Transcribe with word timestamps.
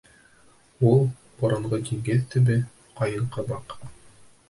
Ул— 0.91 1.03
боронғо 1.43 1.81
диңгеҙ 1.91 2.25
төбө 2.35 2.59
Ҡайынҡабаҡ. 3.01 3.81